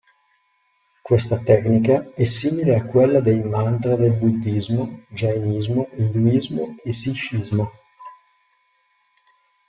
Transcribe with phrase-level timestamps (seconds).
[1.03, 7.69] Questa tecnica è simile a quella dei mantra del Buddhismo, Giainismo, Induismo e Sikhismo.